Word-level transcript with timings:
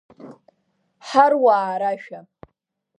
Ҳаруаа 1.07 1.75
рашәа… 1.81 2.19